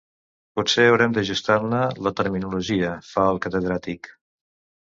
[0.59, 4.11] Potser haurem d'ajustar-ne la terminologia —fa el catedràtic—.